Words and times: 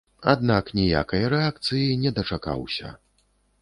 Аднак 0.31 0.71
ніякай 0.79 1.27
рэакцыі 1.35 2.01
не 2.07 2.17
дачакаўся. 2.19 2.87